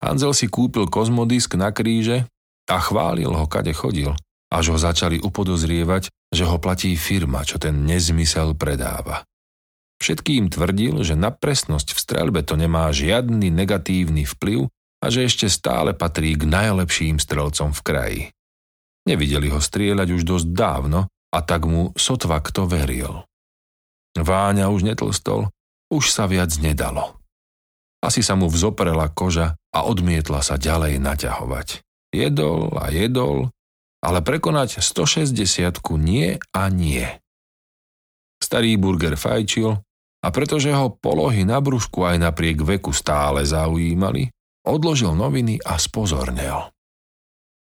Hanzel 0.04 0.36
si 0.36 0.52
kúpil 0.52 0.92
kozmodisk 0.92 1.56
na 1.56 1.72
kríže 1.72 2.28
a 2.68 2.76
chválil 2.84 3.32
ho, 3.32 3.46
kade 3.48 3.72
chodil, 3.72 4.12
až 4.52 4.76
ho 4.76 4.78
začali 4.78 5.24
upodozrievať, 5.24 6.12
že 6.30 6.44
ho 6.44 6.60
platí 6.60 6.94
firma, 7.00 7.48
čo 7.48 7.56
ten 7.56 7.88
nezmysel 7.88 8.54
predáva. 8.60 9.24
Všetkým 10.04 10.52
tvrdil, 10.52 11.00
že 11.08 11.16
na 11.16 11.32
presnosť 11.32 11.96
v 11.96 12.00
streľbe 12.04 12.42
to 12.44 12.60
nemá 12.60 12.92
žiadny 12.92 13.48
negatívny 13.48 14.28
vplyv 14.28 14.68
a 15.00 15.06
že 15.08 15.24
ešte 15.24 15.48
stále 15.48 15.96
patrí 15.96 16.36
k 16.36 16.44
najlepším 16.44 17.16
strelcom 17.16 17.72
v 17.72 17.82
kraji. 17.82 18.22
Nevideli 19.08 19.48
ho 19.54 19.64
strieľať 19.64 20.08
už 20.20 20.22
dosť 20.28 20.48
dávno 20.52 21.08
a 21.34 21.40
tak 21.42 21.66
mu 21.66 21.94
sotva 21.96 22.42
kto 22.44 22.68
veril. 22.70 23.26
Váňa 24.16 24.72
už 24.72 24.88
netlstol, 24.88 25.52
už 25.92 26.10
sa 26.10 26.26
viac 26.26 26.56
nedalo. 26.58 27.20
Asi 28.00 28.22
sa 28.22 28.38
mu 28.38 28.48
vzoprela 28.48 29.10
koža 29.10 29.58
a 29.74 29.80
odmietla 29.84 30.46
sa 30.46 30.56
ďalej 30.62 31.02
naťahovať. 31.02 31.82
Jedol 32.14 32.72
a 32.78 32.94
jedol, 32.94 33.50
ale 34.06 34.22
prekonať 34.22 34.80
160 34.80 35.34
nie 35.98 36.38
a 36.54 36.64
nie. 36.70 37.04
Starý 38.40 38.78
burger 38.78 39.18
fajčil 39.18 39.82
a 40.22 40.28
pretože 40.30 40.70
ho 40.70 40.94
polohy 40.94 41.44
na 41.44 41.58
brúšku 41.58 42.06
aj 42.06 42.22
napriek 42.22 42.62
veku 42.62 42.94
stále 42.94 43.42
zaujímali, 43.42 44.30
odložil 44.66 45.18
noviny 45.18 45.62
a 45.66 45.82
spozornel. 45.82 46.70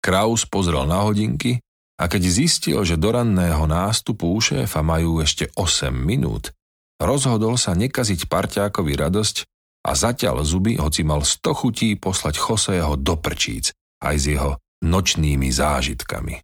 Kraus 0.00 0.49
pozrel 0.49 0.88
na 0.88 1.05
hodinky 1.05 1.61
a 2.00 2.09
keď 2.09 2.23
zistil, 2.25 2.80
že 2.80 2.97
do 2.97 3.12
ranného 3.12 3.69
nástupu 3.69 4.33
u 4.33 4.40
šéfa 4.40 4.80
majú 4.80 5.21
ešte 5.21 5.52
8 5.52 5.92
minút, 5.92 6.57
rozhodol 6.97 7.61
sa 7.61 7.76
nekaziť 7.76 8.25
parťákovi 8.25 8.97
radosť 8.97 9.37
a 9.85 9.92
zatiaľ 9.92 10.40
zuby, 10.40 10.80
hoci 10.80 11.04
mal 11.04 11.21
sto 11.28 11.52
chutí 11.52 12.00
poslať 12.00 12.40
Joseho 12.40 12.97
do 12.97 13.21
prčíc, 13.21 13.76
aj 14.00 14.16
s 14.16 14.25
jeho 14.33 14.50
nočnými 14.80 15.52
zážitkami. 15.52 16.40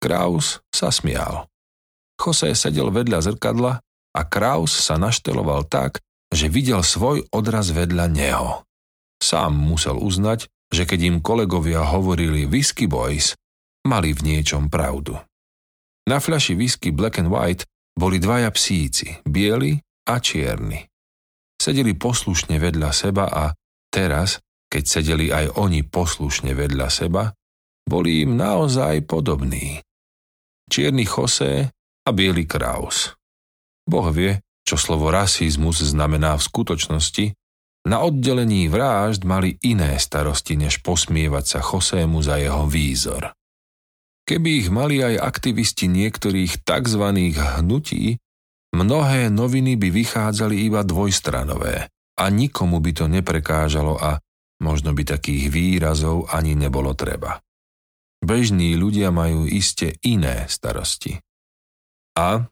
Kraus 0.00 0.64
sa 0.72 0.88
smial. 0.88 1.48
Jose 2.16 2.56
sedel 2.56 2.88
vedľa 2.88 3.20
zrkadla 3.32 3.80
a 4.16 4.20
Kraus 4.24 4.72
sa 4.72 4.96
našteloval 4.96 5.68
tak, 5.68 6.00
že 6.32 6.48
videl 6.48 6.80
svoj 6.80 7.28
odraz 7.32 7.68
vedľa 7.68 8.06
neho. 8.08 8.64
Sám 9.20 9.52
musel 9.52 10.00
uznať, 10.00 10.48
že 10.72 10.88
keď 10.88 11.00
im 11.12 11.16
kolegovia 11.20 11.84
hovorili 11.84 12.48
Whisky 12.48 12.88
Boys, 12.88 13.36
mali 13.86 14.12
v 14.12 14.34
niečom 14.34 14.68
pravdu. 14.68 15.16
Na 16.06 16.18
fľaši 16.18 16.54
whisky 16.58 16.90
Black 16.90 17.18
and 17.22 17.30
White 17.30 17.66
boli 17.96 18.20
dvaja 18.20 18.52
psíci, 18.52 19.22
bieli 19.24 19.78
a 20.06 20.20
čierni. 20.20 20.84
Sedeli 21.56 21.96
poslušne 21.96 22.60
vedľa 22.60 22.90
seba 22.92 23.26
a 23.26 23.44
teraz, 23.88 24.38
keď 24.68 24.82
sedeli 24.84 25.32
aj 25.32 25.56
oni 25.56 25.82
poslušne 25.82 26.52
vedľa 26.52 26.88
seba, 26.92 27.32
boli 27.86 28.26
im 28.26 28.36
naozaj 28.36 29.06
podobní. 29.08 29.80
Čierny 30.66 31.06
Jose 31.06 31.70
a 32.06 32.10
biely 32.12 32.44
Kraus. 32.44 33.14
Boh 33.86 34.10
vie, 34.10 34.42
čo 34.66 34.74
slovo 34.74 35.14
rasizmus 35.14 35.78
znamená 35.80 36.34
v 36.34 36.46
skutočnosti, 36.46 37.26
na 37.86 38.02
oddelení 38.02 38.66
vražd 38.66 39.22
mali 39.22 39.54
iné 39.62 39.94
starosti, 40.02 40.58
než 40.58 40.82
posmievať 40.82 41.44
sa 41.46 41.60
Chosému 41.62 42.18
za 42.18 42.34
jeho 42.42 42.66
výzor. 42.66 43.30
Keby 44.26 44.66
ich 44.66 44.68
mali 44.74 45.06
aj 45.06 45.22
aktivisti 45.22 45.86
niektorých 45.86 46.66
tzv. 46.66 47.04
hnutí, 47.38 48.18
mnohé 48.74 49.30
noviny 49.30 49.78
by 49.78 49.88
vychádzali 49.94 50.66
iba 50.66 50.82
dvojstranové 50.82 51.86
a 52.18 52.24
nikomu 52.34 52.82
by 52.82 52.90
to 52.90 53.06
neprekážalo 53.06 53.94
a 53.94 54.18
možno 54.66 54.90
by 54.96 55.06
takých 55.06 55.46
výrazov 55.46 56.26
ani 56.32 56.58
nebolo 56.58 56.96
treba. 56.98 57.38
Bežní 58.18 58.74
ľudia 58.74 59.14
majú 59.14 59.46
iste 59.46 59.94
iné 60.02 60.50
starosti. 60.50 61.14
A 62.18 62.42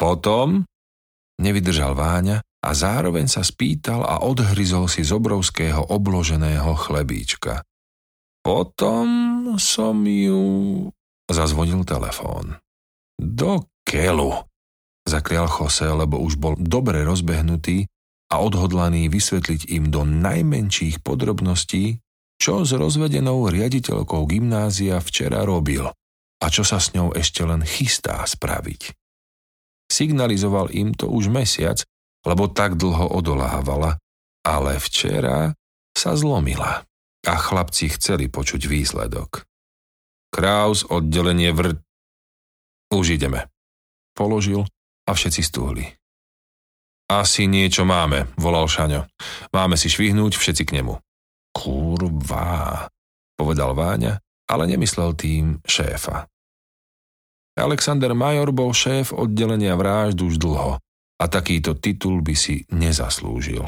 potom 0.00 0.64
nevydržal 1.42 1.92
Váňa 1.98 2.38
a 2.64 2.70
zároveň 2.72 3.28
sa 3.28 3.44
spýtal 3.44 4.06
a 4.06 4.22
odhryzol 4.24 4.88
si 4.88 5.04
z 5.04 5.12
obrovského 5.12 5.84
obloženého 5.90 6.72
chlebíčka. 6.78 7.66
Potom 8.40 9.33
som 9.60 10.04
ju... 10.04 10.42
Zazvonil 11.24 11.84
telefón. 11.88 12.60
Do 13.16 13.68
kelu, 13.86 14.44
zakrial 15.08 15.48
Jose, 15.48 15.88
lebo 15.88 16.20
už 16.20 16.36
bol 16.36 16.54
dobre 16.60 17.04
rozbehnutý 17.04 17.88
a 18.32 18.40
odhodlaný 18.42 19.08
vysvetliť 19.08 19.70
im 19.72 19.88
do 19.88 20.02
najmenších 20.04 21.00
podrobností, 21.00 22.00
čo 22.40 22.66
s 22.66 22.74
rozvedenou 22.74 23.46
riaditeľkou 23.48 24.26
gymnázia 24.26 24.98
včera 25.00 25.46
robil 25.46 25.86
a 26.42 26.46
čo 26.50 26.66
sa 26.66 26.82
s 26.82 26.92
ňou 26.92 27.14
ešte 27.14 27.40
len 27.46 27.64
chystá 27.64 28.20
spraviť. 28.26 28.92
Signalizoval 29.88 30.72
im 30.74 30.92
to 30.92 31.08
už 31.08 31.30
mesiac, 31.30 31.80
lebo 32.26 32.50
tak 32.50 32.76
dlho 32.76 33.14
odolávala, 33.14 33.96
ale 34.44 34.76
včera 34.82 35.54
sa 35.94 36.12
zlomila 36.18 36.84
a 37.24 37.34
chlapci 37.34 37.88
chceli 37.96 38.28
počuť 38.28 38.68
výsledok. 38.68 39.44
Kraus, 40.30 40.84
oddelenie 40.84 41.50
vr... 41.50 41.78
Už 42.92 43.16
ideme. 43.16 43.48
Položil 44.14 44.62
a 45.08 45.10
všetci 45.12 45.40
stúhli. 45.42 45.84
Asi 47.10 47.44
niečo 47.44 47.84
máme, 47.84 48.32
volal 48.40 48.64
Šaňo. 48.64 49.04
Máme 49.52 49.76
si 49.76 49.92
švihnúť 49.92 50.40
všetci 50.40 50.62
k 50.64 50.80
nemu. 50.80 50.96
Kurva, 51.54 52.88
povedal 53.36 53.76
Váňa, 53.76 54.18
ale 54.50 54.64
nemyslel 54.66 55.14
tým 55.14 55.60
šéfa. 55.62 56.26
Alexander 57.54 58.10
Major 58.18 58.50
bol 58.50 58.74
šéf 58.74 59.14
oddelenia 59.14 59.78
vražd 59.78 60.18
už 60.18 60.42
dlho 60.42 60.82
a 61.14 61.24
takýto 61.30 61.78
titul 61.78 62.18
by 62.18 62.34
si 62.34 62.66
nezaslúžil. 62.74 63.62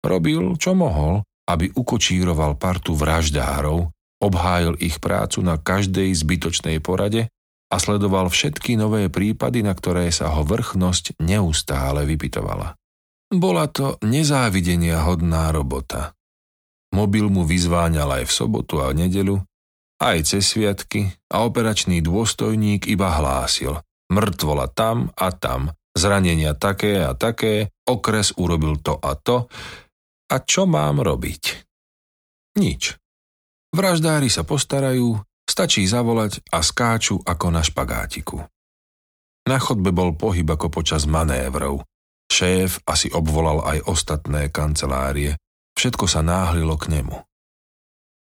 Robil, 0.00 0.56
čo 0.56 0.72
mohol, 0.72 1.27
aby 1.48 1.72
ukočíroval 1.72 2.60
partu 2.60 2.92
vraždárov, 2.92 3.88
obhájil 4.20 4.76
ich 4.84 5.00
prácu 5.00 5.40
na 5.40 5.56
každej 5.56 6.12
zbytočnej 6.12 6.84
porade 6.84 7.32
a 7.72 7.76
sledoval 7.80 8.28
všetky 8.28 8.76
nové 8.76 9.08
prípady, 9.08 9.64
na 9.64 9.72
ktoré 9.72 10.12
sa 10.12 10.28
ho 10.36 10.44
vrchnosť 10.44 11.16
neustále 11.24 12.04
vypitovala. 12.04 12.76
Bola 13.32 13.68
to 13.68 13.96
nezávidenia 14.04 15.04
hodná 15.04 15.52
robota. 15.52 16.12
Mobil 16.92 17.28
mu 17.28 17.44
vyzváňal 17.44 18.20
aj 18.20 18.24
v 18.28 18.32
sobotu 18.32 18.80
a 18.80 18.92
nedelu, 18.92 19.40
aj 20.00 20.16
cez 20.24 20.48
sviatky 20.48 21.12
a 21.28 21.44
operačný 21.44 22.00
dôstojník 22.00 22.88
iba 22.88 23.12
hlásil 23.12 23.84
mŕtvola 24.08 24.72
tam 24.72 25.12
a 25.14 25.28
tam, 25.32 25.72
zranenia 25.92 26.56
také 26.56 27.04
a 27.04 27.12
také, 27.12 27.70
okres 27.84 28.34
urobil 28.40 28.80
to 28.80 28.96
a 28.96 29.14
to. 29.14 29.46
A 30.28 30.44
čo 30.44 30.68
mám 30.68 31.00
robiť? 31.00 31.42
Nič. 32.60 32.96
Vraždári 33.72 34.28
sa 34.28 34.44
postarajú, 34.44 35.16
stačí 35.48 35.88
zavolať 35.88 36.44
a 36.52 36.60
skáču 36.60 37.20
ako 37.24 37.46
na 37.48 37.64
špagátiku. 37.64 38.44
Na 39.48 39.56
chodbe 39.56 39.88
bol 39.96 40.12
pohyb 40.12 40.44
ako 40.44 40.68
počas 40.68 41.08
manévrov. 41.08 41.80
Šéf 42.28 42.84
asi 42.84 43.08
obvolal 43.08 43.64
aj 43.64 43.88
ostatné 43.88 44.52
kancelárie. 44.52 45.40
Všetko 45.72 46.04
sa 46.04 46.20
náhlilo 46.20 46.76
k 46.76 46.92
nemu. 47.00 47.16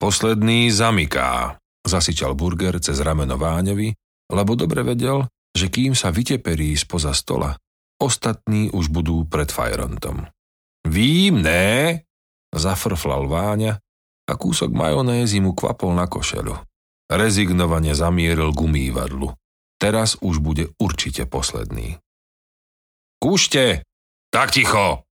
Posledný 0.03 0.75
zamyká, 0.75 1.63
zasičal 1.87 2.35
Burger 2.35 2.83
cez 2.83 2.99
rameno 2.99 3.39
Váňovi, 3.39 3.95
lebo 4.35 4.59
dobre 4.59 4.83
vedel, 4.83 5.23
že 5.55 5.71
kým 5.71 5.95
sa 5.95 6.11
vyteperí 6.11 6.75
spoza 6.75 7.15
stola, 7.15 7.55
ostatní 8.03 8.75
už 8.75 8.91
budú 8.91 9.23
pred 9.31 9.55
Fajrontom. 9.55 10.27
Vím, 10.93 11.41
ne? 11.41 12.05
Zafrflal 12.53 13.25
Váňa 13.25 13.81
a 14.29 14.33
kúsok 14.37 14.77
majonézy 14.77 15.41
mu 15.41 15.57
kvapol 15.57 15.97
na 15.97 16.05
košelu. 16.05 16.53
Rezignovane 17.09 17.97
zamieril 17.97 18.53
k 18.53 18.61
umývadlu. 18.61 19.33
Teraz 19.81 20.21
už 20.21 20.45
bude 20.45 20.69
určite 20.77 21.25
posledný. 21.25 21.97
Kúšte! 23.17 23.89
Tak 24.29 24.53
ticho! 24.53 25.09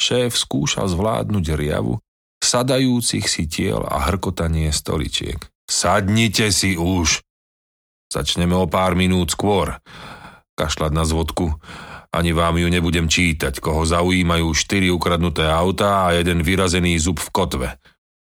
Šéf 0.00 0.32
skúšal 0.32 0.88
zvládnuť 0.88 1.44
riavu, 1.58 2.00
sadajúcich 2.40 3.26
si 3.28 3.44
tiel 3.50 3.84
a 3.84 4.08
hrkotanie 4.08 4.72
stoličiek. 4.72 5.38
Sadnite 5.68 6.48
si 6.54 6.80
už! 6.80 7.20
Začneme 8.08 8.56
o 8.56 8.64
pár 8.64 8.96
minút 8.96 9.36
skôr. 9.36 9.76
Kašľať 10.56 10.92
na 10.96 11.04
zvodku. 11.04 11.60
Ani 12.08 12.32
vám 12.32 12.56
ju 12.56 12.68
nebudem 12.72 13.04
čítať, 13.04 13.60
koho 13.60 13.84
zaujímajú 13.84 14.48
štyri 14.56 14.88
ukradnuté 14.88 15.44
autá 15.44 16.08
a 16.08 16.16
jeden 16.16 16.40
vyrazený 16.40 16.96
zub 16.96 17.20
v 17.20 17.28
kotve. 17.28 17.68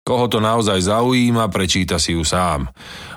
Koho 0.03 0.27
to 0.27 0.43
naozaj 0.43 0.83
zaujíma, 0.83 1.47
prečíta 1.47 1.95
si 1.95 2.13
ju 2.13 2.27
sám. 2.27 2.67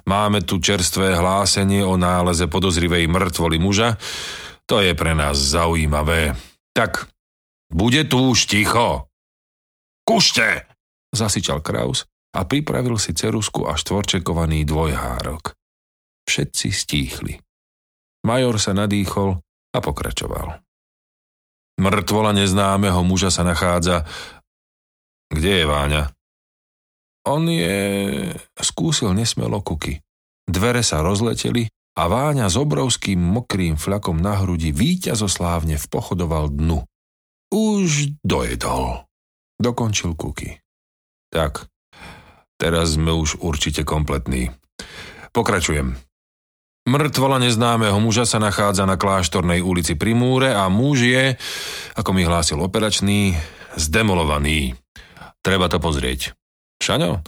Máme 0.06 0.46
tu 0.46 0.62
čerstvé 0.62 1.18
hlásenie 1.18 1.82
o 1.82 1.98
náleze 1.98 2.46
podozrivej 2.46 3.10
mŕtvoli 3.10 3.58
muža. 3.58 3.98
To 4.70 4.78
je 4.78 4.94
pre 4.94 5.12
nás 5.12 5.34
zaujímavé. 5.34 6.38
Tak, 6.70 7.10
bude 7.68 8.06
tu 8.06 8.30
už 8.30 8.46
ticho. 8.46 9.10
Kušte! 10.06 10.70
Zasičal 11.10 11.58
Kraus 11.58 12.06
a 12.32 12.46
pripravil 12.46 12.94
si 13.02 13.12
cerusku 13.12 13.66
a 13.66 13.74
štvorčekovaný 13.74 14.62
dvojhárok. 14.62 15.56
Všetci 16.26 16.68
stíchli. 16.70 17.34
Major 18.26 18.58
sa 18.62 18.74
nadýchol 18.74 19.42
a 19.76 19.78
pokračoval. 19.84 20.64
Mŕtvola 21.76 22.32
neznámeho 22.32 23.04
muža 23.04 23.28
sa 23.28 23.44
nachádza... 23.44 24.08
Kde 25.28 25.52
je 25.60 25.64
Váňa? 25.68 26.02
On 27.28 27.44
je... 27.44 27.76
Skúsil 28.56 29.12
nesmelo 29.12 29.60
kuky. 29.60 30.00
Dvere 30.46 30.80
sa 30.80 31.02
rozleteli 31.04 31.68
a 31.98 32.02
Váňa 32.06 32.46
s 32.48 32.56
obrovským 32.56 33.18
mokrým 33.18 33.76
fľakom 33.76 34.16
na 34.16 34.40
hrudi 34.40 34.70
víťazoslávne 34.72 35.76
vpochodoval 35.76 36.54
dnu. 36.54 36.86
Už 37.50 38.16
dojedol. 38.22 39.04
Dokončil 39.58 40.14
kuky. 40.14 40.62
Tak, 41.34 41.66
teraz 42.56 42.94
sme 42.94 43.10
už 43.12 43.42
určite 43.42 43.82
kompletní. 43.82 44.54
Pokračujem. 45.34 45.98
Mŕtvola 46.86 47.42
neznámeho 47.42 47.98
muža 47.98 48.22
sa 48.22 48.38
nachádza 48.38 48.86
na 48.86 48.94
kláštornej 48.94 49.58
ulici 49.58 49.98
pri 49.98 50.14
múre 50.14 50.54
a 50.54 50.70
muž 50.70 51.02
je, 51.02 51.24
ako 51.98 52.14
mi 52.14 52.22
hlásil 52.22 52.62
operačný, 52.62 53.34
zdemolovaný. 53.74 54.78
Treba 55.42 55.66
to 55.66 55.82
pozrieť. 55.82 56.38
Šaňo, 56.78 57.26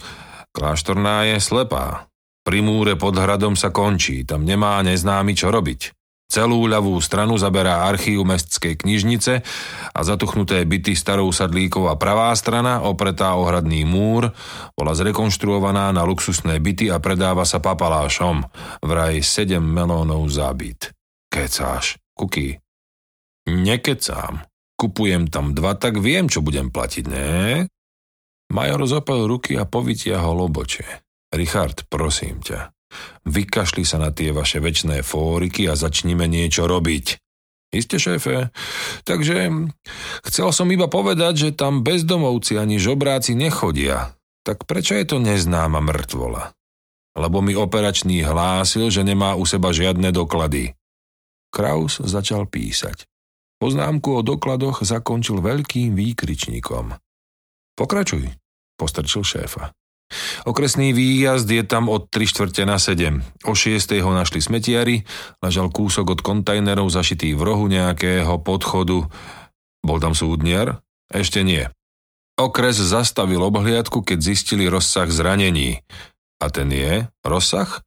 kláštorná 0.55 1.27
je 1.35 1.43
slepá. 1.43 2.07
Pri 2.47 2.63
múre 2.63 2.95
pod 2.95 3.19
hradom 3.19 3.59
sa 3.59 3.67
končí, 3.67 4.23
tam 4.23 4.47
nemá 4.47 4.79
neznámy 4.79 5.35
čo 5.35 5.51
robiť. 5.51 5.98
Celú 6.29 6.69
ľavú 6.69 6.93
stranu 7.01 7.41
zaberá 7.41 7.89
archív 7.89 8.21
mestskej 8.21 8.77
knižnice 8.77 9.41
a 9.89 9.99
zatuchnuté 10.05 10.61
byty 10.61 10.93
starou 10.93 11.33
sadlíkov 11.33 11.89
a 11.89 11.97
pravá 11.97 12.29
strana, 12.37 12.85
opretá 12.85 13.33
o 13.33 13.49
hradný 13.49 13.81
múr, 13.81 14.29
bola 14.77 14.93
zrekonštruovaná 14.93 15.89
na 15.89 16.05
luxusné 16.05 16.61
byty 16.61 16.93
a 16.93 17.01
predáva 17.01 17.49
sa 17.49 17.57
papalášom. 17.57 18.45
Vraj 18.85 19.25
7 19.25 19.57
melónov 19.57 20.29
za 20.29 20.53
byt. 20.53 20.93
Kecáš, 21.33 21.97
kuky. 22.13 22.61
Nekecám. 23.49 24.45
Kupujem 24.77 25.33
tam 25.33 25.57
dva, 25.57 25.73
tak 25.73 25.97
viem, 25.97 26.29
čo 26.29 26.45
budem 26.45 26.69
platiť, 26.69 27.05
ne? 27.09 27.65
Major 28.53 28.85
zopel 28.85 29.25
ruky 29.25 29.57
a 29.57 29.65
povytiahol 29.65 30.45
oboče. 30.45 30.85
Richard, 31.33 31.89
prosím 31.89 32.41
ťa, 32.45 32.69
Vykašli 33.25 33.85
sa 33.85 34.01
na 34.01 34.09
tie 34.09 34.33
vaše 34.33 34.57
väčšné 34.57 35.05
fóriky 35.05 35.69
a 35.69 35.77
začnime 35.77 36.25
niečo 36.25 36.65
robiť. 36.65 37.21
Isté, 37.69 38.01
šéfe. 38.01 38.49
Takže 39.05 39.53
chcel 40.25 40.49
som 40.49 40.67
iba 40.73 40.89
povedať, 40.89 41.33
že 41.37 41.49
tam 41.53 41.85
bezdomovci 41.85 42.57
ani 42.57 42.81
žobráci 42.81 43.37
nechodia. 43.37 44.17
Tak 44.41 44.65
prečo 44.65 44.97
je 44.97 45.05
to 45.05 45.17
neznáma 45.21 45.77
mŕtvola? 45.77 46.57
Lebo 47.13 47.45
mi 47.45 47.53
operačný 47.53 48.25
hlásil, 48.25 48.89
že 48.89 49.05
nemá 49.05 49.37
u 49.37 49.45
seba 49.45 49.69
žiadne 49.69 50.09
doklady. 50.09 50.73
Kraus 51.53 52.01
začal 52.01 52.49
písať. 52.49 53.05
Poznámku 53.59 54.17
o 54.17 54.25
dokladoch 54.25 54.81
zakončil 54.81 55.43
veľkým 55.43 55.93
výkričníkom. 55.93 56.95
Pokračuj, 57.75 58.33
postrčil 58.79 59.21
šéfa. 59.21 59.75
Okresný 60.45 60.91
výjazd 60.95 61.45
je 61.45 61.63
tam 61.67 61.87
od 61.87 62.09
3 62.09 62.25
štvrte 62.25 62.63
na 62.65 62.81
7. 62.81 63.45
O 63.45 63.53
6. 63.53 63.93
ho 64.01 64.11
našli 64.11 64.41
smetiari, 64.41 65.05
ležal 65.43 65.69
kúsok 65.69 66.17
od 66.17 66.19
kontajnerov 66.25 66.89
zašitý 66.89 67.37
v 67.37 67.41
rohu 67.45 67.69
nejakého 67.69 68.41
podchodu. 68.41 69.05
Bol 69.85 69.97
tam 70.01 70.17
súdniar? 70.17 70.81
Ešte 71.09 71.45
nie. 71.45 71.65
Okres 72.39 72.79
zastavil 72.79 73.43
obhliadku, 73.43 73.99
keď 74.01 74.19
zistili 74.23 74.71
rozsah 74.71 75.11
zranení. 75.11 75.83
A 76.39 76.47
ten 76.47 76.71
je, 76.71 77.03
rozsah, 77.19 77.83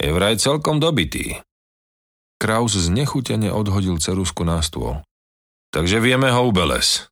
je 0.00 0.08
vraj 0.08 0.40
celkom 0.40 0.80
dobitý. 0.80 1.44
Kraus 2.40 2.74
znechutene 2.74 3.52
odhodil 3.52 4.00
cerusku 4.00 4.48
na 4.48 4.64
stôl. 4.64 5.04
Takže 5.70 6.00
vieme 6.00 6.32
ho 6.32 6.48
ubeles. 6.48 7.11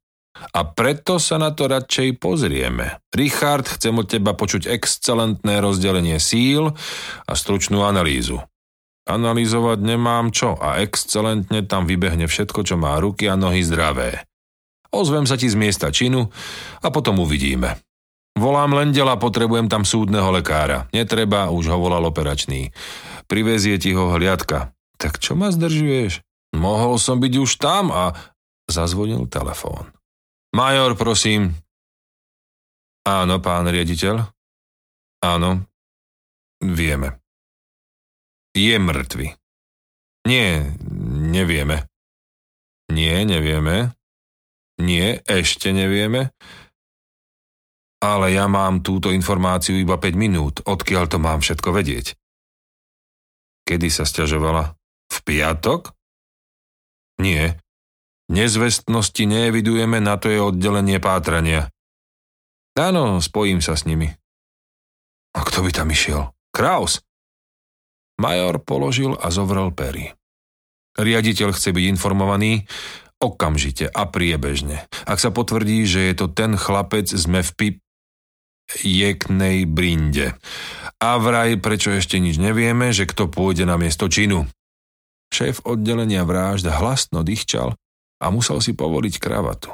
A 0.51 0.67
preto 0.67 1.21
sa 1.21 1.37
na 1.37 1.53
to 1.53 1.69
radšej 1.69 2.19
pozrieme. 2.19 2.99
Richard, 3.13 3.69
chcem 3.69 3.95
od 3.95 4.09
teba 4.09 4.33
počuť 4.35 4.67
excelentné 4.67 5.61
rozdelenie 5.61 6.17
síl 6.19 6.73
a 7.29 7.33
stručnú 7.37 7.85
analýzu. 7.85 8.41
Analýzovať 9.07 9.79
nemám 9.81 10.33
čo 10.35 10.59
a 10.59 10.81
excelentne 10.83 11.65
tam 11.65 11.85
vybehne 11.85 12.27
všetko, 12.27 12.67
čo 12.67 12.77
má 12.81 12.99
ruky 12.99 13.29
a 13.31 13.39
nohy 13.39 13.63
zdravé. 13.65 14.25
Ozvem 14.91 15.25
sa 15.25 15.39
ti 15.39 15.47
z 15.47 15.55
miesta 15.55 15.95
činu 15.95 16.27
a 16.83 16.89
potom 16.91 17.23
uvidíme. 17.23 17.79
Volám 18.39 18.75
Lendela, 18.75 19.19
potrebujem 19.19 19.67
tam 19.67 19.83
súdneho 19.87 20.31
lekára. 20.31 20.87
Netreba, 20.95 21.51
už 21.51 21.71
ho 21.71 21.79
volal 21.79 22.03
operačný. 22.07 22.71
Privezie 23.27 23.79
ti 23.79 23.95
ho 23.95 24.11
hliadka. 24.15 24.75
Tak 24.99 25.19
čo 25.23 25.35
ma 25.39 25.51
zdržuješ? 25.51 26.23
Mohol 26.55 26.99
som 26.99 27.23
byť 27.23 27.33
už 27.39 27.51
tam 27.59 27.95
a... 27.95 28.15
Zazvonil 28.71 29.27
telefón. 29.27 29.91
Major, 30.51 30.99
prosím. 30.99 31.55
Áno, 33.07 33.39
pán 33.39 33.71
riaditeľ. 33.71 34.19
Áno, 35.23 35.63
vieme. 36.59 37.23
Je 38.51 38.75
mŕtvy. 38.75 39.31
Nie, 40.27 40.75
nevieme. 41.31 41.87
Nie, 42.91 43.23
nevieme. 43.23 43.95
Nie, 44.83 45.23
ešte 45.23 45.71
nevieme. 45.71 46.35
Ale 48.01 48.33
ja 48.33 48.49
mám 48.49 48.83
túto 48.83 49.13
informáciu 49.13 49.77
iba 49.77 50.01
5 50.01 50.17
minút, 50.17 50.55
odkiaľ 50.65 51.05
to 51.07 51.21
mám 51.21 51.45
všetko 51.45 51.69
vedieť. 51.71 52.17
Kedy 53.69 53.87
sa 53.93 54.09
stiažovala? 54.09 54.75
V 55.13 55.19
piatok? 55.23 55.93
Nie, 57.21 57.61
Nezvestnosti 58.31 59.27
neevidujeme, 59.27 59.99
na 59.99 60.15
to 60.15 60.31
je 60.31 60.39
oddelenie 60.39 61.03
pátrania. 61.03 61.67
Áno, 62.79 63.19
spojím 63.19 63.59
sa 63.59 63.75
s 63.75 63.83
nimi. 63.91 64.07
A 65.35 65.43
kto 65.43 65.67
by 65.67 65.71
tam 65.75 65.91
išiel? 65.91 66.31
Kraus. 66.55 67.03
Major 68.23 68.63
položil 68.63 69.19
a 69.19 69.35
zovrel 69.35 69.75
pery. 69.75 70.15
Riaditeľ 70.95 71.59
chce 71.59 71.75
byť 71.75 71.85
informovaný 71.91 72.71
okamžite 73.19 73.91
a 73.91 74.07
priebežne. 74.07 74.87
Ak 75.11 75.19
sa 75.19 75.35
potvrdí, 75.35 75.83
že 75.91 76.07
je 76.11 76.15
to 76.15 76.27
ten 76.31 76.55
chlapec, 76.55 77.11
sme 77.11 77.43
v 77.43 77.51
pip 77.59 77.77
jeknej 78.87 79.67
brinde. 79.67 80.39
A 81.03 81.19
vraj, 81.19 81.59
prečo 81.59 81.91
ešte 81.91 82.23
nič 82.23 82.39
nevieme, 82.39 82.95
že 82.95 83.11
kto 83.11 83.27
pôjde 83.27 83.67
na 83.67 83.75
miesto 83.75 84.07
činu. 84.07 84.47
Šéf 85.35 85.67
oddelenia 85.67 86.23
vražd 86.23 86.71
hlasno 86.71 87.27
dýchčal 87.27 87.75
a 88.21 88.29
musel 88.29 88.61
si 88.61 88.77
povoliť 88.77 89.15
kravatu. 89.17 89.73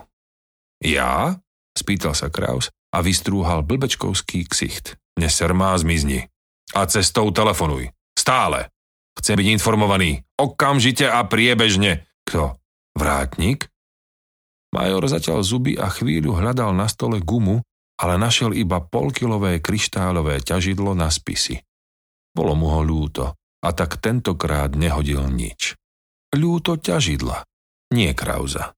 Ja? 0.81 1.35
spýtal 1.77 2.17
sa 2.17 2.33
Kraus 2.33 2.73
a 2.95 3.05
vystrúhal 3.05 3.67
blbečkovský 3.67 4.49
ksicht. 4.49 4.97
Neser 5.21 5.53
má 5.53 5.77
zmizni. 5.77 6.33
A 6.73 6.89
cestou 6.89 7.29
telefonuj. 7.35 7.93
Stále. 8.17 8.73
Chce 9.17 9.37
byť 9.37 9.47
informovaný. 9.61 10.25
Okamžite 10.41 11.05
a 11.09 11.25
priebežne. 11.29 12.09
Kto? 12.25 12.57
Vrátnik? 12.97 13.69
Major 14.73 15.05
zatiaľ 15.09 15.41
zuby 15.45 15.77
a 15.77 15.89
chvíľu 15.89 16.37
hľadal 16.37 16.73
na 16.77 16.89
stole 16.89 17.21
gumu, 17.21 17.61
ale 17.97 18.21
našiel 18.21 18.53
iba 18.53 18.81
polkilové 18.83 19.61
kryštálové 19.65 20.45
ťažidlo 20.45 20.93
na 20.93 21.09
spisy. 21.09 21.65
Bolo 22.37 22.53
mu 22.53 22.69
ho 22.77 22.85
ľúto 22.85 23.33
a 23.65 23.69
tak 23.73 23.97
tentokrát 24.05 24.77
nehodil 24.77 25.25
nič. 25.33 25.81
Ľúto 26.37 26.77
ťažidla 26.77 27.41
nie 27.93 28.15
Krauza. 28.15 28.73